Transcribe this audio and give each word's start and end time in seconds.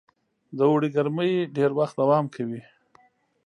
د 0.57 0.59
اوړي 0.69 0.89
ګرمۍ 0.95 1.31
ډېر 1.55 1.71
وخت 1.79 1.95
دوام 2.01 2.25
کوي. 2.35 2.61